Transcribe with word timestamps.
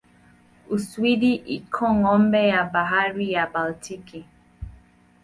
Uswidi 0.75 1.31
iko 1.57 1.83
ng'ambo 1.99 2.39
ya 2.51 2.61
bahari 2.73 3.25
ya 3.35 3.45
Baltiki. 3.53 4.19